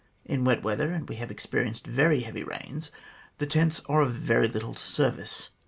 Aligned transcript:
In 0.25 0.43
wet 0.45 0.63
weather 0.63 0.89
(and 0.89 1.07
we 1.07 1.17
have 1.17 1.29
experienced 1.29 1.85
very 1.85 2.21
heavy 2.21 2.43
rains) 2.43 2.91
the 3.37 3.45
tents 3.45 3.83
are 3.87 4.01
of 4.01 4.11
very 4.13 4.47
little 4.47 4.73
service. 4.73 5.51